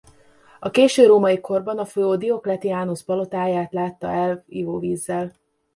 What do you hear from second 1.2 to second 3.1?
korban a folyó Diocletianus